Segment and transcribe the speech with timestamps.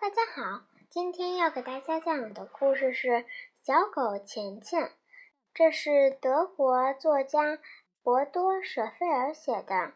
[0.00, 3.08] 大家好，今天要给大家讲的故事是
[3.60, 4.84] 《小狗钱钱》，
[5.52, 7.58] 这是德国作家
[8.02, 9.92] 博多·舍费尔写的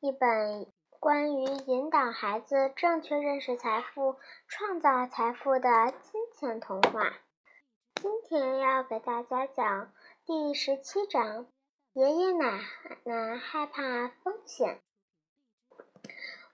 [0.00, 0.66] 一本
[0.98, 4.16] 关于引导孩子正确认识财富、
[4.48, 7.12] 创造财富的金钱童话。
[7.94, 9.92] 今天要给大家讲
[10.26, 11.46] 第十七章：
[11.92, 12.60] 爷爷奶
[13.04, 14.80] 奶害怕风险。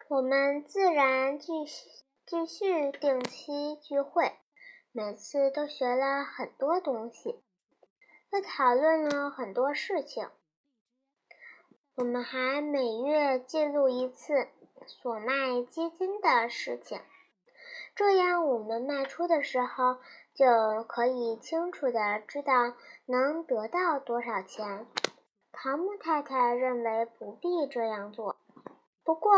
[0.09, 1.89] 我们自然继续。
[2.31, 4.39] 继续定期聚会，
[4.93, 7.43] 每次都学了很多东西，
[8.31, 10.31] 又讨论了很多事情。
[11.97, 14.47] 我们还每月记录一次
[14.87, 17.01] 所卖基金的事情，
[17.97, 19.97] 这样我们卖出的时候
[20.33, 24.87] 就可以清楚的知道能得到多少钱。
[25.51, 28.37] 桃木太太认为不必这样做，
[29.03, 29.33] 不过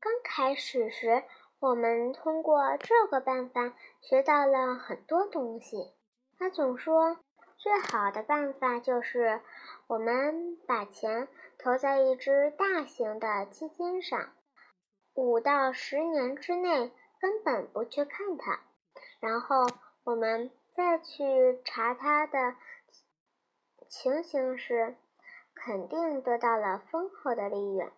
[0.00, 1.22] 刚开始时。
[1.60, 5.92] 我们通过这个办法学到了很多东西。
[6.38, 7.18] 他总说，
[7.58, 9.42] 最好的办法就是
[9.86, 14.32] 我们把钱投在一只大型的基金上，
[15.12, 18.60] 五到十年之内根本不去看它，
[19.20, 19.66] 然后
[20.04, 22.56] 我们再去查它的
[23.86, 24.96] 情形时，
[25.54, 27.92] 肯定得到了丰厚的利润。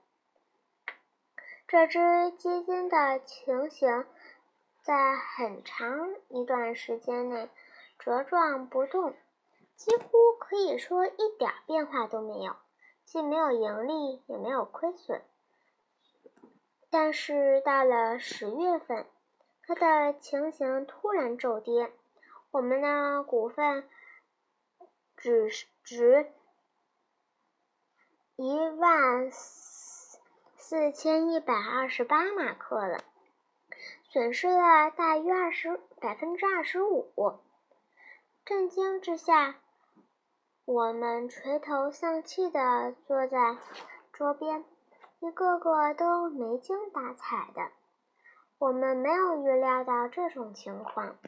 [1.73, 4.05] 这只基金的情形
[4.83, 7.49] 在很长一段时间内
[7.99, 9.15] 茁壮不动，
[9.75, 12.57] 几乎可以说一点变化都没有，
[13.07, 15.23] 既没有盈利，也没有亏损。
[16.91, 19.07] 但是到了十月份，
[19.67, 21.91] 它的情形突然骤跌，
[22.51, 23.89] 我们的股份
[25.17, 25.49] 只
[25.83, 26.31] 值
[28.37, 29.31] 一万。
[29.31, 29.72] 四
[30.73, 33.05] 四千一百二十八马克了，
[34.05, 37.11] 损失了大约二十百分之二十五。
[38.47, 39.57] 震惊之下，
[40.65, 43.59] 我们垂头丧气地坐在
[44.15, 44.65] 桌边，
[45.21, 47.71] 一个个都没精打采的。
[48.57, 51.19] 我们没有预料到这种情况，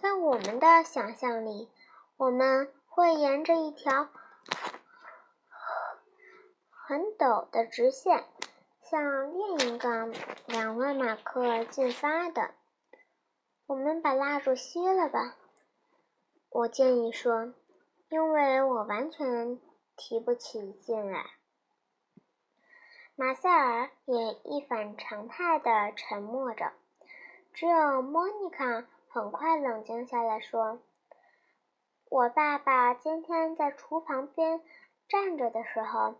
[0.00, 1.68] 在我们的想象里，
[2.16, 4.08] 我们会沿着一条。
[6.88, 8.24] 很陡的直线，
[8.80, 10.10] 向另一个
[10.46, 12.54] 两万马克进发的。
[13.66, 15.36] 我们把蜡烛熄了吧，
[16.48, 17.52] 我建议说，
[18.08, 19.60] 因为我完全
[19.98, 21.26] 提不起劲来。
[23.16, 26.72] 马塞尔也一反常态的沉默着，
[27.52, 30.80] 只有莫妮卡很快冷静下来说
[32.08, 34.62] ：“我爸爸今天在厨房边
[35.06, 36.14] 站着的时候。”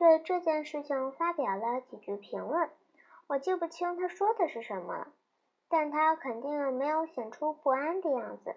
[0.00, 2.70] 对这件事情发表了几句评论，
[3.26, 5.08] 我记不清他说的是什么了，
[5.68, 8.56] 但他肯定没有显出不安的样子。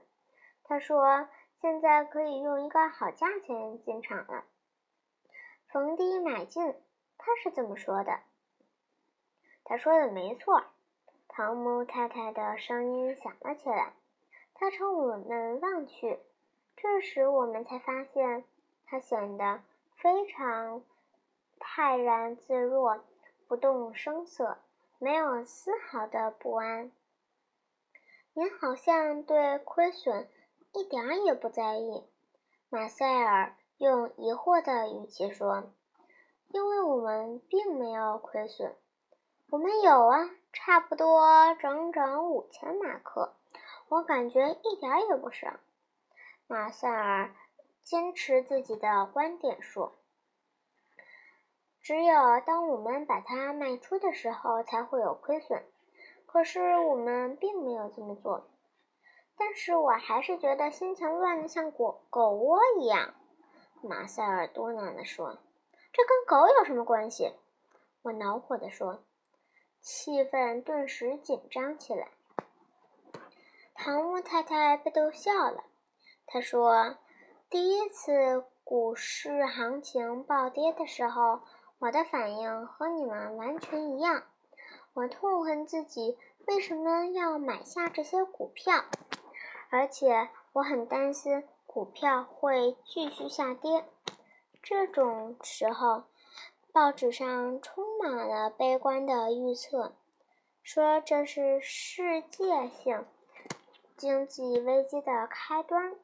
[0.64, 1.28] 他说
[1.60, 4.46] ：“现在可以用一个好价钱进场了，
[5.68, 6.64] 逢低买进。”
[7.20, 8.22] 他是这么说的。
[9.66, 10.64] 他说的没错。
[11.28, 13.92] 汤姆太太的声音响了起来。
[14.54, 16.20] 他朝我们望去，
[16.78, 18.46] 这时我们才发现
[18.86, 19.62] 他显得
[19.98, 20.82] 非常。
[21.66, 23.00] 泰然自若，
[23.48, 24.58] 不动声色，
[25.00, 26.92] 没有丝毫的不安。
[28.34, 30.28] 您好像对亏损
[30.74, 32.04] 一点也不在意，
[32.70, 35.72] 马塞尔用疑惑的语气说
[36.52, 38.76] ：“因为我们并没有亏损，
[39.50, 43.34] 我们有啊，差不多整整五千马克，
[43.88, 45.60] 我感觉一点也不少。”
[46.46, 47.34] 马塞尔
[47.82, 49.94] 坚持自己的观点说。
[51.84, 55.62] 只有当我们把它卖出的时候，才会有亏损。
[56.26, 58.48] 可是我们并没有这么做。
[59.36, 63.14] 但是我还是觉得心情乱得像狗狗窝一样。
[63.82, 65.40] 马塞尔嘟囔地说
[65.92, 67.34] ：“这跟狗有什么关系？”
[68.04, 69.04] 我恼火地说。
[69.82, 72.08] 气氛顿时紧张起来。
[73.76, 75.66] 唐木太太被逗笑了。
[76.26, 76.96] 她说
[77.52, 81.42] ：“第一次股市行情暴跌的时候。”
[81.84, 84.24] 我的反应和你们完全一样，
[84.94, 88.86] 我痛恨自己为什么要买下这些股票，
[89.70, 93.84] 而且我很担心股票会继续下跌。
[94.62, 96.04] 这种时候，
[96.72, 99.92] 报纸上充满了悲观的预测，
[100.62, 103.06] 说这是世界性
[103.98, 105.98] 经济危机的开端，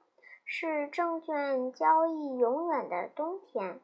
[0.43, 3.79] 是证券交易永远的冬天。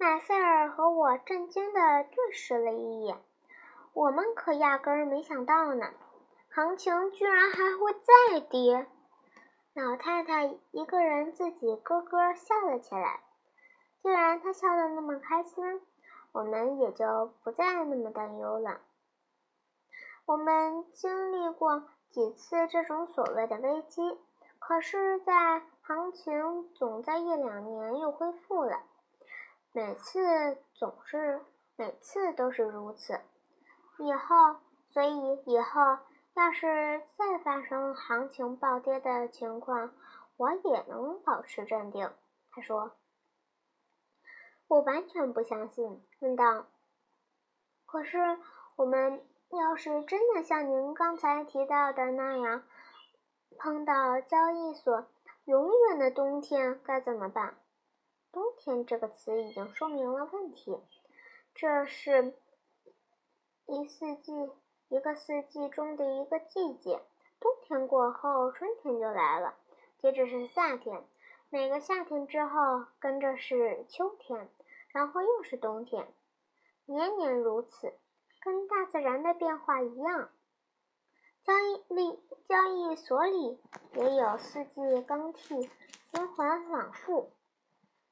[0.00, 3.18] 马塞尔和我震惊地对视了一眼，
[3.92, 5.92] 我们可压根儿没想到呢，
[6.48, 8.86] 行情居然还会再跌。
[9.74, 13.20] 老太太一个人自己咯咯笑了起来。
[14.02, 15.82] 既然她笑得那么开心，
[16.32, 18.80] 我们也就不再那么担忧了。
[20.24, 24.18] 我们经历过几次这种所谓的危机，
[24.58, 28.80] 可是，在行情总在一两年又恢复了，
[29.72, 31.40] 每次总是
[31.76, 33.20] 每次都是如此。
[33.98, 35.80] 以后，所以以后
[36.34, 39.92] 要是再发生行情暴跌的情况，
[40.36, 42.10] 我也能保持镇定。
[42.50, 42.92] 他说
[44.68, 46.66] ：“我完全不相信。”问道
[47.86, 48.18] ：“可是
[48.76, 52.62] 我们？”要是真的像您刚才提到的那样，
[53.58, 55.08] 碰到交易所
[55.44, 57.56] 永远的冬天该怎么办？
[58.32, 60.78] 冬天这个词已经说明了问题，
[61.54, 62.34] 这是
[63.66, 64.32] 一四季
[64.88, 67.00] 一个四季中的一个季节，
[67.40, 69.54] 冬天过后春天就来了，
[69.98, 71.04] 接着是夏天，
[71.48, 74.48] 每个夏天之后跟着是秋天，
[74.88, 76.06] 然后又是冬天，
[76.86, 77.92] 年年如此。
[78.42, 80.30] 跟大自然的变化一样，
[81.44, 82.18] 交易里
[82.48, 83.60] 交易所里
[83.92, 85.68] 也有四季更替，
[86.10, 87.30] 循环往复。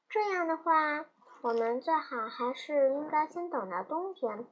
[0.09, 1.05] 这样的话，
[1.41, 4.45] 我们最好还是应该先等到冬天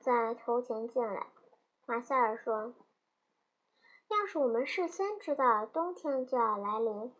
[0.00, 1.26] 再投钱进来。
[1.86, 2.72] 马塞尔说
[4.08, 7.12] ：“要是我们事先知道冬天就要来临，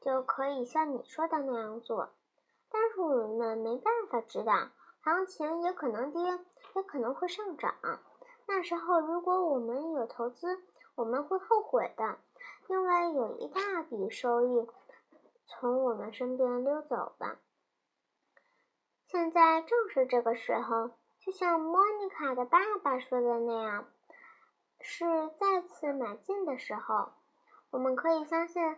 [0.00, 2.08] 就可以像你说的那样做。
[2.70, 4.70] 但是我们没办法知道，
[5.02, 6.20] 行情也可能跌。”
[6.74, 7.72] 也可能会上涨。
[8.48, 10.60] 那时候，如果我们有投资，
[10.96, 12.18] 我们会后悔的，
[12.66, 14.68] 因为有一大笔收益
[15.46, 17.38] 从我们身边溜走了。
[19.06, 23.86] 现在正是这个时候，就像莫妮卡的爸爸说的那样，
[24.80, 25.04] 是
[25.38, 27.12] 再次买进的时候。
[27.70, 28.76] 我们可以相信，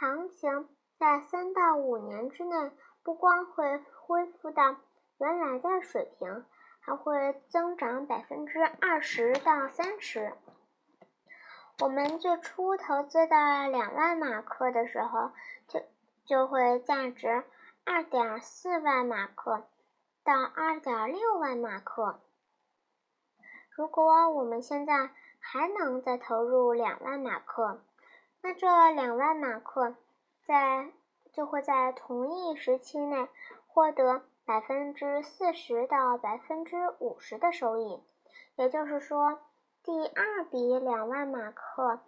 [0.00, 0.68] 行情
[0.98, 2.72] 在三到五年之内，
[3.02, 4.76] 不光会恢复到
[5.18, 6.44] 原来的水平。
[6.86, 10.34] 还会增长百分之二十到三十。
[11.80, 15.30] 我们最初投资的两万马克的时候，
[15.66, 15.80] 就
[16.24, 17.44] 就会价值
[17.84, 19.64] 二点四万马克
[20.22, 22.18] 到二点六万马克。
[23.70, 27.80] 如果我们现在还能再投入两万马克，
[28.42, 29.94] 那这两万马克
[30.46, 30.90] 在
[31.32, 33.28] 就会在同一时期内
[33.66, 34.22] 获得。
[34.46, 38.02] 百分之四十到百分之五十的收益，
[38.56, 39.40] 也就是说，
[39.82, 41.98] 第二笔两万马克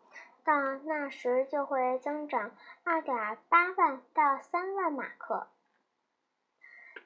[0.46, 2.52] 到那时就会增长
[2.84, 5.48] 二点八万到三万马克。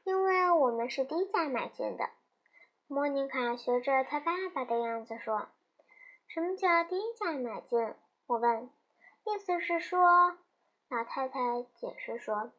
[0.05, 2.11] 因为我们是低价买进的，
[2.87, 5.49] 莫妮卡学着她爸爸的样子说
[6.29, 7.95] ：“什么叫低价买进？”
[8.29, 8.71] 我问。
[9.25, 10.39] 意思是说，
[10.89, 12.53] 老太太解释说。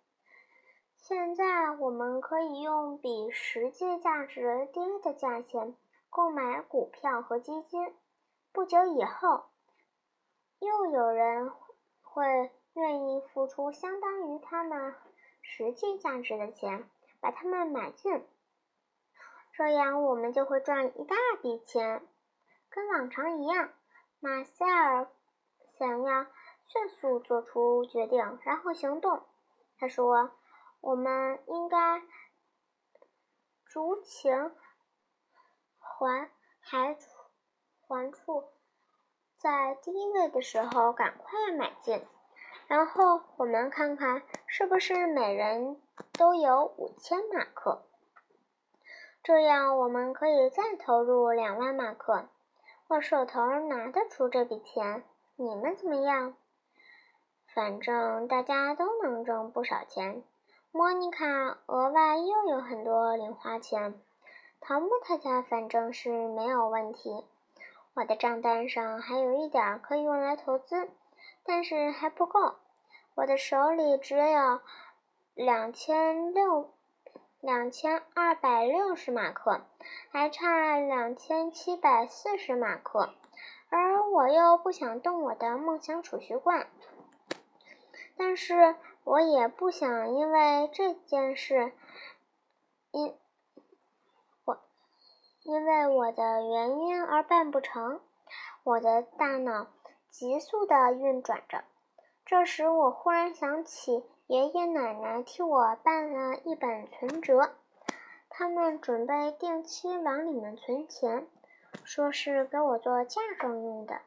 [0.96, 5.76] 现在我们可以用比实际价值低的价钱
[6.10, 7.94] 购买股票和基金。
[8.54, 9.46] 不久以后，
[10.62, 11.52] 又有人
[12.02, 14.96] 会愿意付出相当于他们
[15.42, 18.26] 实际价值的钱，把它们买进。
[19.52, 22.08] 这样我们就会赚一大笔钱。
[22.70, 23.74] 跟往常一样，
[24.22, 25.10] 马塞尔
[25.78, 26.26] 想要
[26.68, 29.24] 迅速做出决定，然后行动。
[29.78, 30.32] 他说。
[30.84, 32.02] 我们应该
[33.66, 34.52] 逐情
[35.78, 36.98] 还还
[37.88, 38.50] 还处
[39.42, 42.06] 在低位的时候赶快买进，
[42.68, 45.82] 然后我们看看是不是每人
[46.14, 47.82] 都有五千马克，
[49.24, 52.28] 这样我们可以再投入两万马克。
[52.88, 55.04] 我手头拿得出这笔钱，
[55.38, 56.36] 你们怎么样？
[57.52, 60.22] 反正大家都能挣不少钱。
[60.72, 61.26] 莫妮卡
[61.66, 64.00] 额外又有很多零花钱，
[64.60, 67.26] 桃木他家反正是没有问题。
[67.94, 70.90] 我的账单上还有一点可以用来投资，
[71.44, 72.56] 但是还不够。
[73.16, 74.62] 我的手里只有
[75.34, 76.72] 两千六
[77.40, 79.62] 两千二百六十马克，
[80.12, 83.14] 还差两千七百四十马克，
[83.70, 86.68] 而我又不想动我的梦想储蓄罐，
[88.18, 88.76] 但是。
[89.04, 91.72] 我也不想因为这件事，
[92.92, 93.18] 因
[95.44, 98.02] 因为我的原因而办不成。
[98.64, 99.68] 我的大脑
[100.10, 101.64] 急速的运转着。
[102.26, 107.56] 这时，我忽然想起爷爷奶奶替我办了一本存折，
[108.30, 111.28] 他们准备定期往里面存钱。
[111.84, 114.02] 说是给我做嫁妆用的，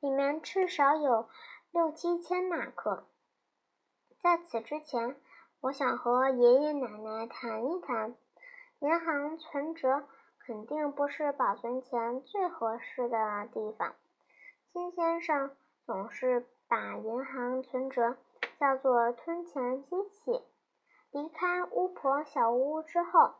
[0.00, 1.28] 里面至少有
[1.70, 3.04] 六七千马克。
[4.22, 5.16] 在此之前，
[5.60, 8.14] 我想和爷爷奶奶谈一谈，
[8.78, 10.04] 银行存折
[10.44, 13.94] 肯定不是保存钱最合适的地方。
[14.72, 18.16] 金先生总是把银行存折
[18.58, 20.42] 叫做吞钱机器。
[21.10, 23.34] 离开巫婆小屋之后，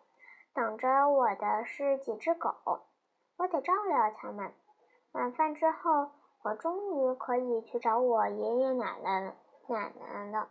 [0.52, 2.54] 等着我的是几只狗，
[3.38, 4.52] 我得照料它们。
[5.12, 6.10] 晚饭之后，
[6.42, 9.34] 我终于可以去找我爷爷奶奶
[9.68, 10.48] 奶奶了。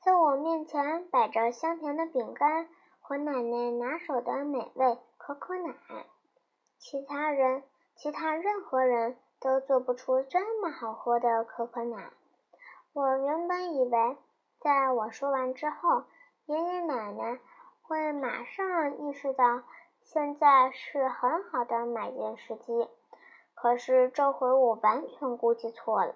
[0.00, 2.68] 在我面前摆着香甜的饼干
[3.06, 5.74] 和奶奶拿手的美味可可奶，
[6.78, 7.62] 其他人、
[7.94, 12.10] 其他任何人都做不出这么好喝的可可奶。
[12.94, 14.16] 我原本以为，
[14.58, 16.04] 在我说完之后，
[16.46, 17.38] 爷爷奶奶
[17.82, 19.62] 会马上意识到
[20.02, 22.88] 现在是很好的买进时机，
[23.52, 26.14] 可是这回我完全估计错了。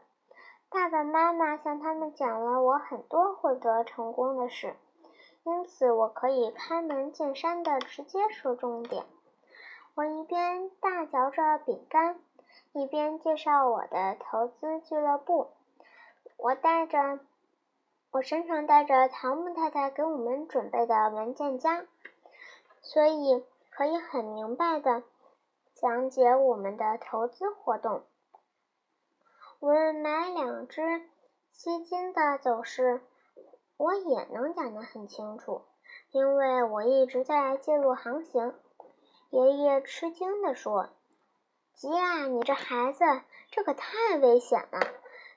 [0.71, 4.75] 爸爸妈妈向他们讲了我很多获得成功的事，
[5.49, 9.07] 因此我可以开门见山的直接说重点。
[9.95, 12.21] 我一边大嚼着饼干，
[12.73, 15.49] 一边介绍我的投资俱乐部。
[16.37, 17.21] 我带着，
[18.11, 21.87] 我身上带着唐木太太给我们准备的文件夹，
[22.83, 25.03] 所以可以很明白的
[25.73, 28.03] 讲解我们的投资活动。
[29.61, 31.09] 我们买两只
[31.53, 33.01] 基金的走势，
[33.79, 35.63] 我也能讲得很清楚，
[36.11, 38.53] 因为我一直在记录行情。
[39.31, 40.89] 爷爷吃惊地说
[41.75, 43.05] ：“吉亚，你这孩子，
[43.51, 44.81] 这可太危险了，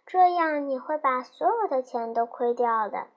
[0.07, 3.07] 这样你会把所有的钱都亏掉的。”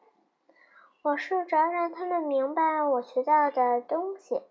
[1.03, 4.43] 我试着让他们明白我学到的东西，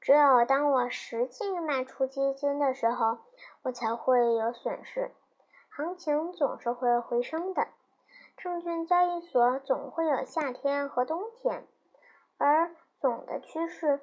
[0.00, 3.18] 只有当我实际卖出基金的时候，
[3.62, 5.10] 我才会有损失。
[5.70, 7.66] 行情总是会回升的，
[8.36, 11.66] 证券交易所总会有夏天和冬天，
[12.36, 14.00] 而总的趋势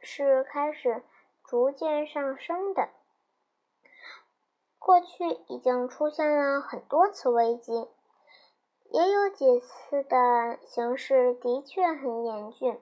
[0.00, 1.02] 是开始
[1.44, 2.88] 逐渐上升的。
[4.78, 7.88] 过去已经出现了很多次危机，
[8.90, 12.80] 也有几次的形势的确很严峻，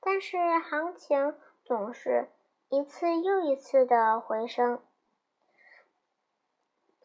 [0.00, 1.34] 但是行情
[1.64, 2.30] 总是
[2.68, 4.82] 一次又一次的回升。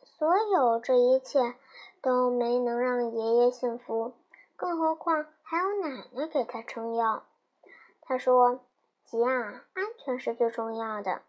[0.04, 1.56] 所有这一切
[2.02, 4.14] 都没能让爷爷幸福，
[4.56, 7.24] 更何况还有奶奶给他撑腰。
[8.02, 8.62] 他说
[9.06, 11.22] ：“吉啊，安全是最重要的。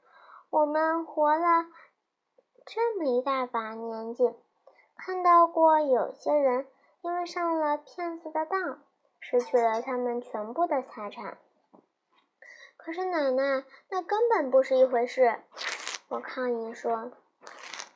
[0.51, 1.67] 我们活了
[2.67, 4.33] 这么一大把年纪，
[4.97, 6.67] 看到过有些人
[7.03, 8.83] 因为上了骗子的当，
[9.19, 11.39] 失去了他们全部的财产。
[12.77, 15.41] 可是奶奶，那根本不是一回事。”
[16.09, 17.11] 我抗议说。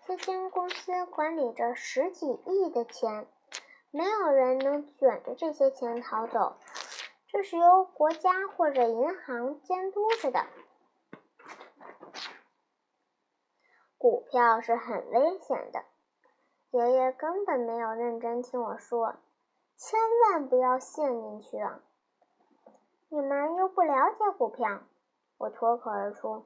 [0.07, 3.27] 基金公司管理着十几亿的钱，
[3.91, 6.57] 没有人能卷着这些钱逃走，
[7.29, 10.45] 这是由国家或者银行监督着的。
[13.97, 15.83] 股票是很危险的，
[16.71, 19.17] 爷爷根本没有认真听我说，
[19.79, 21.81] 千万不要陷进去啊！
[23.09, 24.83] 你们又不了解股票，
[25.39, 26.45] 我脱口而出，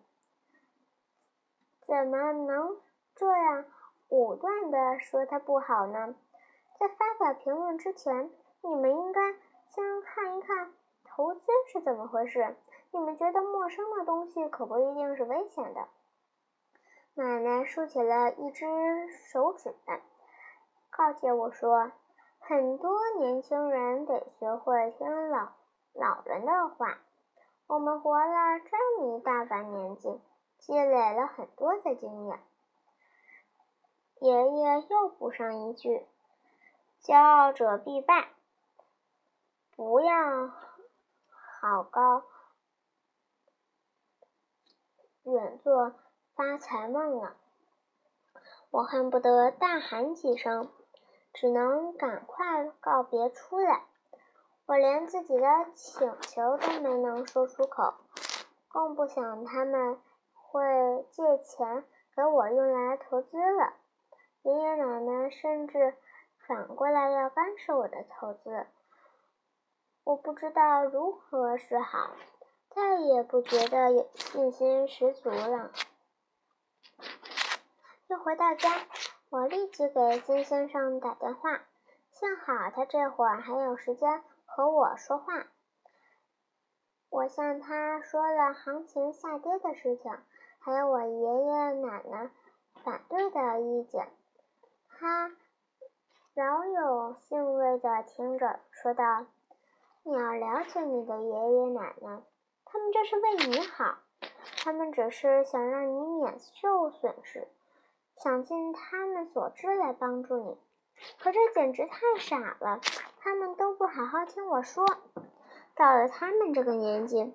[1.85, 2.81] 怎么能？
[3.19, 3.65] 这样
[4.11, 6.15] 武断的说它不好呢？
[6.79, 8.31] 在发表评论之前，
[8.63, 9.33] 你们应该
[9.67, 10.73] 先看一看
[11.05, 12.55] 投资是怎么回事。
[12.93, 15.89] 你们觉得陌生的东西可不一定是危险的。
[17.15, 18.65] 奶奶竖起了一只
[19.09, 19.75] 手指，
[20.89, 21.91] 告诫我说
[22.39, 25.49] ：“很多年轻人得学会听老
[25.93, 26.99] 老人的话。
[27.67, 30.21] 我们活了这么一大把年纪，
[30.59, 32.39] 积累了很多的经验。”
[34.21, 36.05] 爷爷又补上一句
[37.03, 38.31] ：“骄傲者必败，
[39.77, 40.51] 不要
[41.61, 42.25] 好高
[45.23, 45.95] 远做
[46.35, 47.37] 发财梦了。”
[48.71, 50.71] 我恨不得大喊几声，
[51.33, 53.85] 只能赶快告别出来。
[54.67, 57.95] 我连自己的请求都没能说出口，
[58.69, 59.99] 更不想他们
[60.35, 61.85] 会借钱
[62.15, 63.73] 给我用来投资了。
[64.49, 65.95] 爷爷奶奶甚至
[66.47, 68.67] 反过来要干涉我的投资，
[70.05, 72.13] 我不知道如何是好，
[72.71, 75.71] 再也不觉得有信心十足了。
[78.09, 78.71] 一回到家，
[79.29, 81.61] 我立即给金先生打电话，
[82.11, 85.47] 幸好他这会儿还有时间和我说话。
[87.11, 90.11] 我向他说了行情下跌的事情，
[90.59, 92.31] 还有我爷爷奶奶
[92.83, 94.09] 反对的意见。
[95.01, 95.31] 他
[96.35, 99.27] 饶有兴味的听着，说道
[100.03, 102.21] ：“你要了解你的爷爷奶奶，
[102.65, 103.99] 他们这是为你好，
[104.65, 107.47] 他们只是想让你免受损失，
[108.17, 110.59] 想尽他们所知来帮助你。
[111.21, 112.81] 可这简直太傻了，
[113.21, 114.85] 他们都不好好听我说。
[115.77, 117.33] 到了他们这个年纪，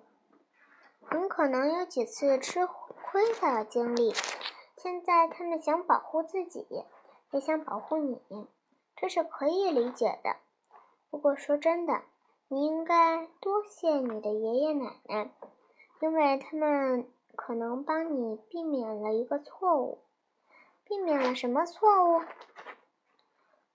[1.05, 4.13] 很可能有几次吃亏的经历。
[4.75, 6.83] 现在他们想保护自己，
[7.33, 8.21] 也想保护你，
[8.95, 10.37] 这是可以理解的。
[11.09, 12.03] 不过说真的，
[12.47, 15.31] 你应该多谢你的爷爷奶奶，
[15.99, 19.99] 因为他们可能帮你避免了一个错误。
[20.85, 22.21] 避免了什么错误？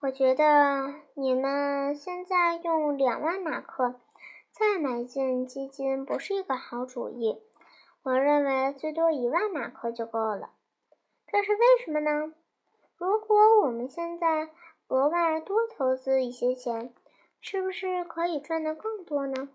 [0.01, 4.01] 我觉得你们现在用两万马克。
[4.51, 7.41] 再买进基金不是一个好主意，
[8.03, 10.51] 我认为最多一万马克就够了。
[11.29, 12.35] 这是为什么呢？
[12.99, 14.51] 如果我们现在
[14.89, 16.93] 额外多投资一些钱，
[17.41, 19.49] 是不是可以赚得更多呢？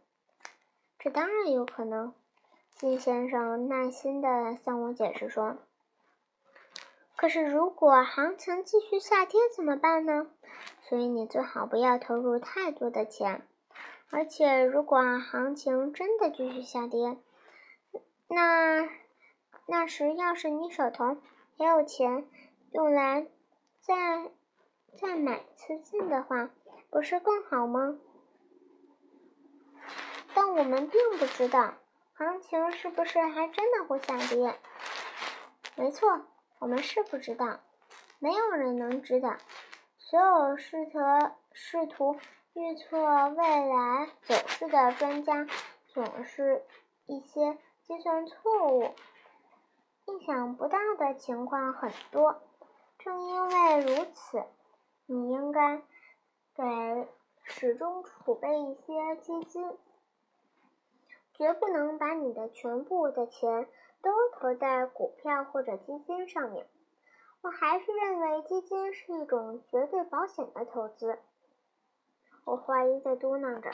[0.98, 2.14] 这当然有可能。
[2.76, 5.58] 金先生耐心地向我解释说
[7.16, 10.32] ：“可是如果行情继续下跌怎么办呢？
[10.82, 13.46] 所以你最好不要投入太多的钱。”
[14.10, 17.18] 而且，如果行情真的继续下跌，
[18.28, 18.88] 那
[19.66, 21.18] 那时要是你手头
[21.58, 22.26] 也有钱
[22.74, 23.28] 用来
[23.82, 24.32] 再
[24.94, 26.50] 再买次进的话，
[26.90, 27.98] 不是更好吗？
[30.34, 31.76] 但我们并不知道
[32.14, 34.60] 行情是不是还真的会下跌。
[35.76, 36.26] 没错，
[36.60, 37.60] 我们是不知道，
[38.20, 39.38] 没有人能知道。
[39.98, 41.00] 所有试图
[41.54, 42.18] 试图。
[42.56, 43.00] 预测
[43.30, 45.48] 未来走势的专家
[45.88, 46.64] 总是
[47.08, 48.94] 一些计算错误、
[50.06, 52.44] 意想不到的情况很多。
[53.04, 54.42] 正因为如此，
[55.08, 55.82] 你应该
[56.56, 57.08] 给
[57.44, 59.78] 始终储备一些基金，
[61.34, 63.68] 绝不能把你的全部的钱
[64.02, 66.66] 都投在股票或者基金上面。
[67.42, 71.20] 我还是认为基金是一种绝对保险的投资。
[72.46, 73.70] 我怀疑在嘟囔着，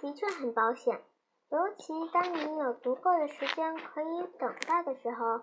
[0.00, 1.02] 的确很保险，
[1.50, 5.42] 尤其当你有足够的时间可以等待的时候。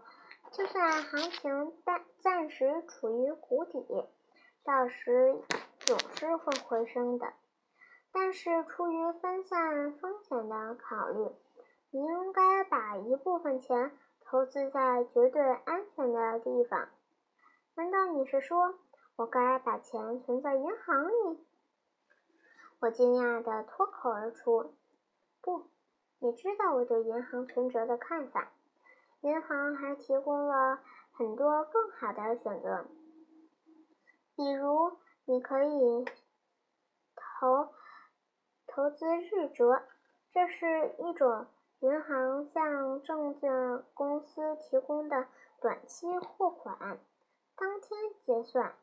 [0.51, 4.07] 就算行情暂暂时处于谷底，
[4.63, 5.41] 到时
[5.79, 7.33] 总是会回升的。
[8.12, 11.29] 但是出于分散风险的考虑，
[11.91, 16.89] 你应该把一部分钱投资在绝对安全的地方。
[17.75, 18.75] 难道你是说？
[19.15, 21.45] 我该把钱存在银行里。
[22.79, 24.73] 我惊讶的脱口而出
[25.43, 25.67] ：“不，
[26.19, 28.53] 你知道我对银行存折的看法。
[29.21, 30.79] 银行还提供了
[31.12, 32.86] 很多更好的选择，
[34.36, 36.05] 比如你可以
[37.15, 37.69] 投
[38.67, 39.84] 投资日折，
[40.32, 41.47] 这是一种
[41.79, 45.27] 银行向证券公司提供的
[45.60, 46.99] 短期货款，
[47.55, 48.73] 当天结算。”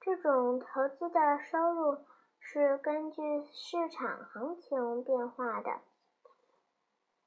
[0.00, 1.98] 这种投资的收入
[2.38, 5.80] 是根据市场行情变化的，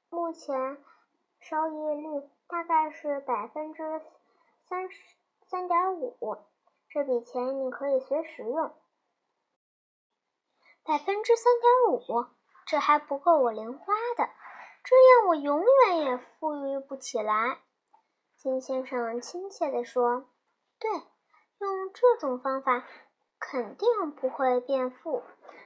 [0.08, 0.78] 目前
[1.42, 4.00] 收益率大概是百分之
[4.68, 6.38] 三十三点五。
[6.88, 8.72] 这笔钱你可以随时用。
[10.84, 12.26] 百分之三点五，
[12.66, 14.30] 这还不够我零花的，
[14.84, 17.58] 这样我永远也富裕不起来。
[18.36, 20.28] 金先生亲切地说
[20.80, 20.90] ：“对。”
[21.58, 22.84] 用这种方法
[23.38, 25.22] 肯定不会变富，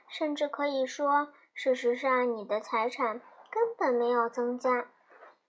[0.09, 4.91] 甚至可以说，事实上你的财产根本没有增加，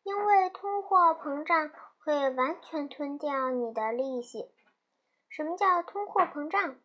[0.07, 4.49] 因为通货膨胀会完全吞掉你的利息。
[5.27, 6.77] 什么叫通货膨胀？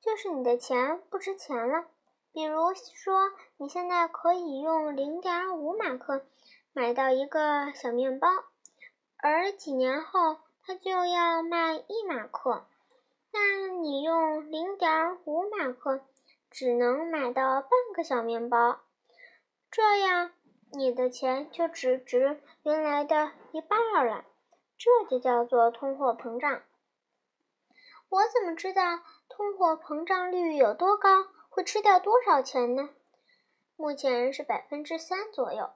[0.00, 1.84] 就是你的钱不值钱了。
[2.32, 6.26] 比如说，你现在可以用零点五马克
[6.72, 8.28] 买到一个小面包，
[9.18, 10.38] 而几年后。
[10.68, 12.66] 它就要卖一马克，
[13.32, 16.04] 那你用零点五马克
[16.50, 18.80] 只能买到半个小面包，
[19.70, 20.32] 这样
[20.72, 24.24] 你的钱就只值原来的一半了。
[24.78, 26.62] 这就叫做通货膨胀。
[28.08, 32.90] 我怎么知道通货膨胀率有多高，会吃掉多少钱呢？
[33.76, 35.70] 目前是百分之三左右。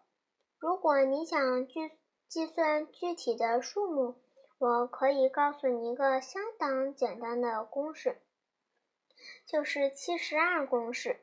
[0.59, 1.91] 如果你想计
[2.29, 4.17] 计算具体的数目。
[4.61, 8.21] 我可以告诉你一个相当简单的公式，
[9.47, 11.19] 就是七十二公式。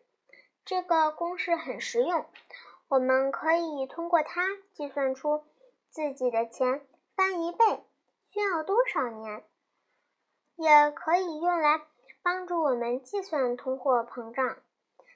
[0.65, 2.25] 这个公式很实用，
[2.89, 5.43] 我们可以通过它计算出
[5.89, 7.84] 自己的钱翻一倍
[8.23, 9.43] 需要多少年，
[10.56, 11.82] 也可以用来
[12.21, 14.58] 帮助我们计算通货膨胀。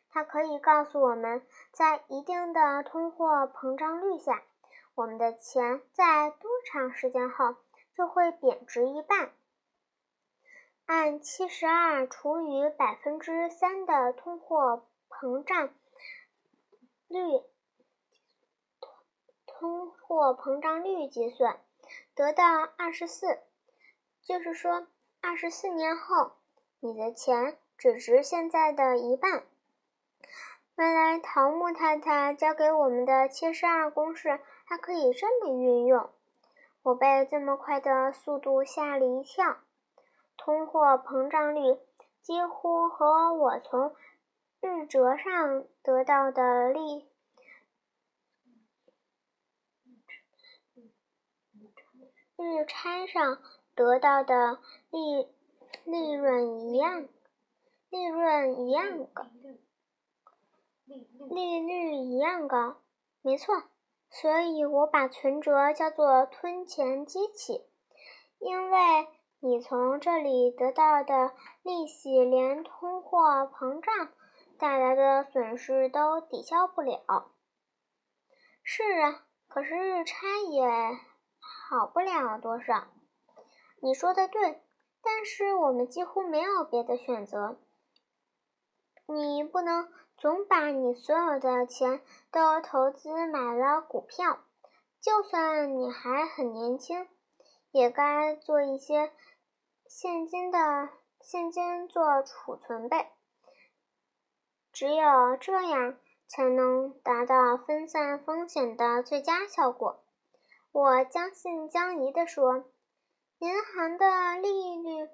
[0.09, 4.43] 它可以告诉我们在一定的通货膨胀率下，
[4.93, 7.55] 我们的钱在多长时间后
[7.95, 9.31] 就会贬值一半。
[10.85, 15.69] 按七十二除以百分之三的通货膨胀
[17.07, 17.41] 率，
[19.61, 21.59] 通货膨胀率计算，
[22.15, 22.43] 得到
[22.79, 23.37] 二十四。
[24.23, 24.87] 就是说，
[25.21, 26.31] 二十四年后，
[26.79, 29.43] 你的钱只值现在的一半。
[30.77, 36.09] 原来桃木太太教给我们的七十二公式还可以这么运用，
[36.81, 39.57] 我被这么快的速度吓了一跳。
[40.37, 41.77] 通货膨胀率
[42.19, 43.93] 几乎和我从
[44.59, 47.10] 日折上得到的利
[52.41, 53.39] 日差上
[53.75, 55.27] 得到的利
[55.85, 57.07] 利润一样，
[57.89, 59.25] 利润一样高。
[61.29, 62.77] 利率一样高，
[63.21, 63.63] 没错，
[64.09, 67.63] 所以我把存折叫做“吞钱机器”，
[68.39, 69.07] 因为
[69.39, 71.31] 你从这里得到的
[71.63, 74.09] 利息连通货膨胀
[74.57, 77.31] 带来的损失都抵消不了。
[78.63, 80.67] 是啊，可是日差也
[81.71, 82.89] 好不了多少。
[83.81, 84.61] 你说的对，
[85.01, 87.57] 但是我们几乎没有别的选择。
[89.05, 89.89] 你不能。
[90.17, 94.37] 总把你所有的钱都投资买了股票，
[95.01, 97.07] 就算你还很年轻，
[97.71, 99.11] 也该做一些
[99.87, 100.89] 现金的
[101.21, 103.11] 现金做储存呗。
[104.71, 110.03] 只有这样才能达到分散风险的最佳效果。
[110.71, 112.65] 我将信将疑地说
[113.39, 115.09] ：“银行的利率。”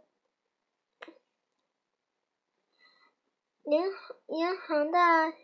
[3.64, 3.82] 银
[4.28, 5.00] 银行的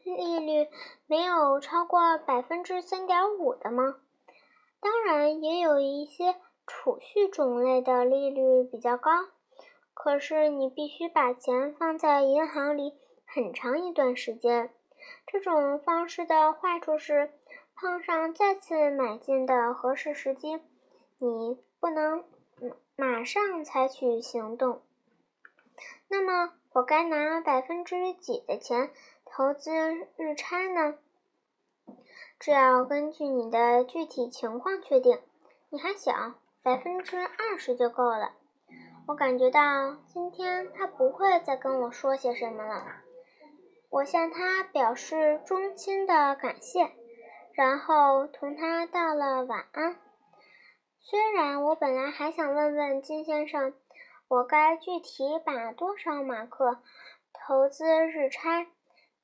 [0.06, 0.70] 利率
[1.08, 4.00] 没有超过百分之三点五的吗？
[4.80, 9.12] 当然，也有一些储蓄种类的利率比较高。
[9.94, 12.94] 可是你必须把钱放在银行里
[13.26, 14.74] 很长一段时间。
[15.28, 17.34] 这种方式的坏处是，
[17.76, 20.60] 碰上再次买进的合适时机，
[21.18, 22.24] 你不能
[22.96, 24.82] 马上采取行动。
[26.08, 26.54] 那么。
[26.74, 28.90] 我该拿百分之几的钱
[29.26, 29.72] 投资
[30.18, 30.98] 日差呢？
[32.40, 35.20] 这要根据你的具体情况确定。
[35.70, 36.34] 你还小，
[36.64, 38.32] 百分之二十就够了。
[39.06, 42.88] 我感觉到今天他不会再跟我说些什么了。
[43.92, 46.92] 我向他表示衷心的感谢，
[47.54, 49.96] 然后同他道了晚安。
[51.00, 53.74] 虽然我本来还想问问金先生。
[54.30, 56.80] 我该具体把多少马克
[57.34, 58.66] 投资日差，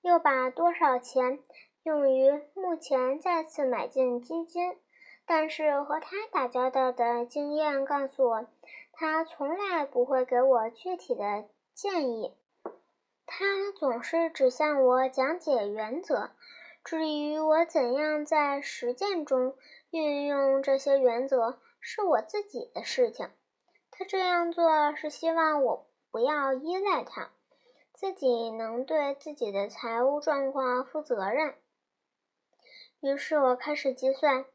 [0.02, 1.40] 又把多少钱
[1.82, 4.78] 用于目前再次买进基金？
[5.26, 8.46] 但是和他打交道的经验告诉我，
[8.92, 12.36] 他从来不会给我具体的建议。
[13.26, 16.30] 他总是只向我讲解原则，
[16.90, 19.56] 至于我怎样在实践中
[19.92, 23.30] 运用这些原则，是我自己的事情。
[23.92, 27.30] 他这样做是希望我不要依赖他，
[27.94, 31.54] 自己能对自己的财务状况负责任。
[33.02, 34.46] 于是我开始计算，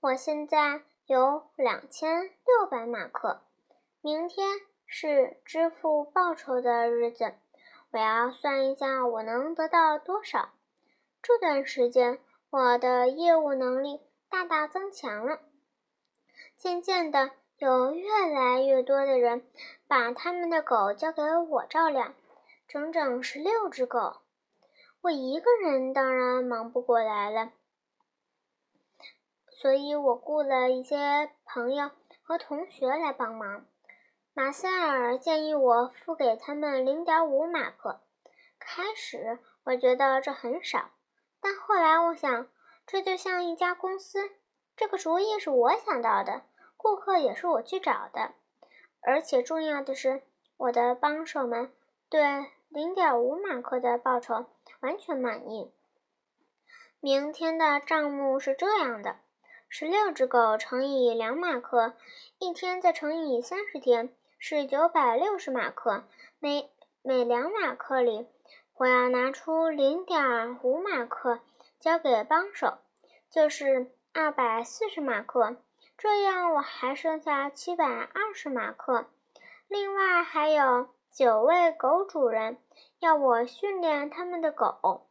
[0.00, 3.42] 我现在有两千六百马克，
[4.00, 4.48] 明天
[4.86, 7.34] 是支付报酬的日子，
[7.90, 10.48] 我要算一下我能得到多少。
[11.22, 12.18] 这段时间，
[12.50, 15.40] 我的业务能力大大增强了，
[16.56, 17.30] 渐渐的。
[17.58, 19.46] 有越来越多的人
[19.86, 22.12] 把他们的狗交给我照料，
[22.66, 24.16] 整整十六只狗。
[25.00, 27.52] 我一个人当然忙不过来了，
[29.48, 31.92] 所以我雇了一些朋友
[32.24, 33.64] 和同学来帮忙。
[34.34, 38.00] 马塞尔建议我付给他们零点五马克。
[38.58, 40.90] 开始我觉得这很少，
[41.42, 42.46] 但后来我想，
[42.86, 44.30] 这就像一家公司，
[44.76, 46.42] 这个主意是我想到的。
[46.76, 48.32] 顾客也是我去找的，
[49.02, 50.22] 而且重要的是，
[50.56, 51.72] 我的帮手们
[52.08, 54.46] 对零点五马克的报酬
[54.80, 55.70] 完全满意。
[57.00, 59.16] 明天的账目是这样的：
[59.68, 61.94] 十六只狗乘以两马克，
[62.38, 66.04] 一天再乘以三十天，是九百六十马克。
[66.38, 66.70] 每
[67.02, 68.26] 每两马克里，
[68.82, 71.38] 我要拿出零点五马克
[71.78, 72.78] 交给帮手，
[73.30, 75.54] 就是二百四十马克。
[75.96, 79.06] 这样我还剩下七百二十马克。
[79.68, 82.58] 另外还有九位狗主人
[82.98, 85.06] 要我训练他们的狗，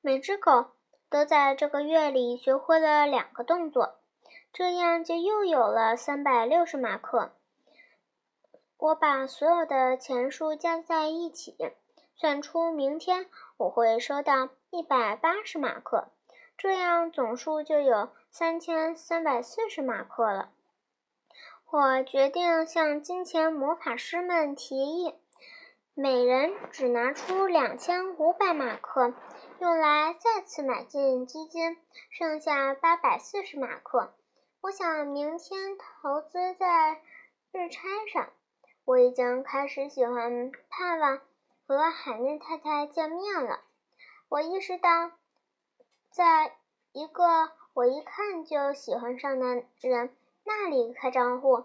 [0.00, 0.68] 每只狗
[1.10, 3.96] 都在这个月里学会了两个动作，
[4.50, 7.32] 这样就又有了三百六十马克。
[8.78, 11.54] 我把所有的钱数加在一起，
[12.18, 13.26] 算出明天
[13.58, 16.08] 我会收到一百八十马克，
[16.56, 20.50] 这样总数就有三千三百四十马克了。
[21.70, 25.14] 我决定向金钱魔法师们提议，
[25.92, 29.12] 每人只拿出两千五百马克，
[29.58, 31.76] 用来再次买进基金，
[32.08, 34.14] 剩下八百四十马克。
[34.62, 37.02] 我想明天投资在
[37.52, 38.30] 日差上。
[38.86, 41.20] 我已经开始喜欢盼望
[41.66, 43.60] 和海内太太见面了。
[44.28, 45.10] 我意识到，
[46.10, 46.56] 在
[46.92, 51.64] 一个我一看就喜欢上的人那里开账户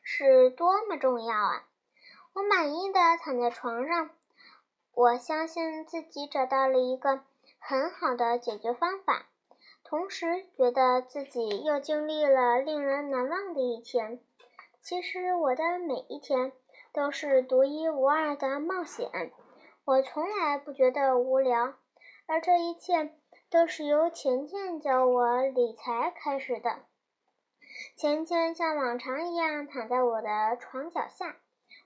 [0.00, 1.68] 是多么重要啊！
[2.32, 4.10] 我满意的躺在床上，
[4.92, 7.20] 我相信自己找到了一个
[7.58, 9.26] 很好的解决方法，
[9.84, 14.20] 同时觉得自己又经历了令人难忘的一天。
[14.80, 16.52] 其实我的每一天
[16.92, 19.32] 都是独一无二的冒险，
[19.84, 21.74] 我从来不觉得无聊，
[22.26, 23.14] 而这一切
[23.50, 26.80] 都是由钱钱教我理财开始的。
[27.96, 31.36] 钱钱像往常一样躺在我的床脚下，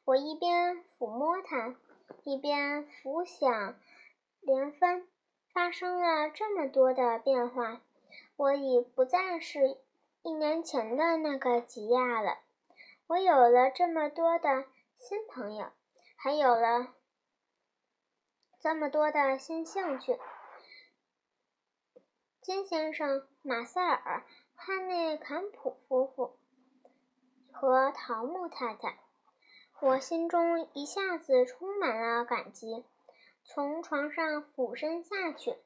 [0.05, 1.77] 我一边抚摸它，
[2.25, 3.77] 一边浮想
[4.41, 5.07] 联翩。
[5.55, 7.83] 发生了这么多的变化，
[8.37, 9.77] 我已不再是
[10.23, 12.39] 一年前的那个吉亚了。
[13.07, 14.65] 我有了这么多的
[15.03, 15.67] 新朋友，
[16.15, 16.95] 还有了
[18.61, 20.17] 这么多的新兴趣。
[22.41, 24.23] 金先生、马塞尔、
[24.55, 26.37] 汉内坎普夫妇
[27.51, 29.01] 和桃木太太，
[29.81, 32.85] 我心中一下子充满了感激。
[33.43, 35.57] 从床上俯身下去，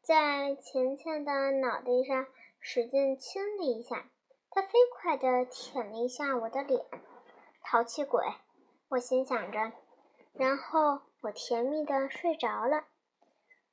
[0.00, 2.26] 在钱钱的脑袋上
[2.58, 4.08] 使劲亲了一下。
[4.48, 6.86] 他飞快地舔了一下我的脸，
[7.62, 8.24] 淘气鬼，
[8.90, 9.72] 我心想着，
[10.32, 12.86] 然后我甜蜜的睡着了。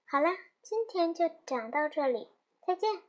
[0.05, 0.29] 好了，
[0.61, 2.27] 今天就讲到这里，
[2.67, 3.01] 再见。